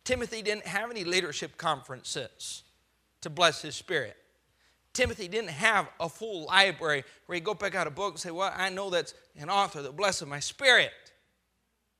[0.03, 2.63] Timothy didn't have any leadership conferences
[3.21, 4.17] to bless his spirit.
[4.93, 8.31] Timothy didn't have a full library where he'd go pick out a book and say,
[8.31, 10.91] Well, I know that's an author that blesses my spirit.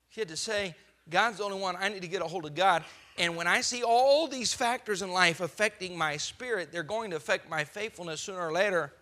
[0.10, 0.76] He had to say,
[1.10, 1.76] God's the only one.
[1.76, 2.84] I need to get a hold of God.
[3.18, 7.16] And when I see all these factors in life affecting my spirit, they're going to
[7.16, 8.93] affect my faithfulness sooner or later.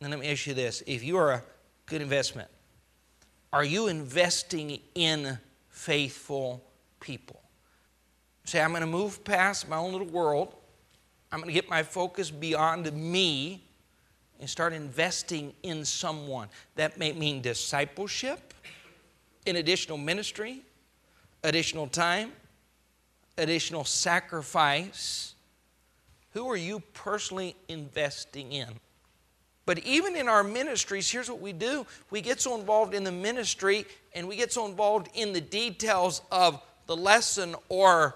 [0.00, 1.42] And let me ask you this if you are a
[1.86, 2.48] good investment,
[3.52, 6.62] are you investing in faithful
[7.00, 7.40] people?
[8.46, 10.54] Say, I'm going to move past my own little world.
[11.32, 13.64] I'm going to get my focus beyond me
[14.38, 16.48] and start investing in someone.
[16.76, 18.54] That may mean discipleship,
[19.46, 20.62] in additional ministry,
[21.42, 22.30] additional time,
[23.36, 25.34] additional sacrifice.
[26.30, 28.68] Who are you personally investing in?
[29.64, 33.10] But even in our ministries, here's what we do we get so involved in the
[33.10, 38.14] ministry and we get so involved in the details of the lesson or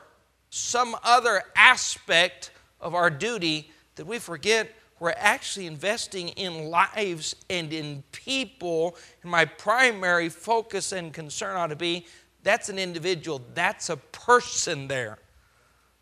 [0.51, 4.71] some other aspect of our duty that we forget
[5.01, 8.97] we're actually investing in lives and in people.
[9.23, 12.07] And my primary focus and concern ought to be
[12.43, 15.19] that's an individual, that's a person there.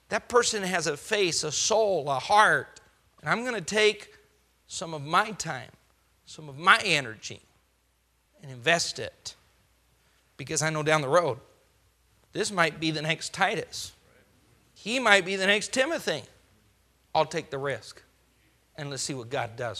[0.08, 2.80] That person has a face, a soul, a heart.
[3.20, 4.14] And I'm going to take
[4.66, 5.70] some of my time,
[6.26, 7.40] some of my energy,
[8.42, 9.34] and invest it.
[10.36, 11.38] Because I know down the road,
[12.32, 13.92] this might be the next Titus.
[14.80, 16.22] He might be the next Timothy.
[17.12, 18.00] I'll take the risk.
[18.76, 19.76] And let's see what God does